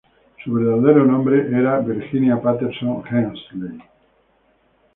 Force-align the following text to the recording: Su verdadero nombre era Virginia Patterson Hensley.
Su 0.43 0.51
verdadero 0.53 1.05
nombre 1.05 1.47
era 1.55 1.77
Virginia 1.77 2.41
Patterson 2.41 3.03
Hensley. 3.07 3.79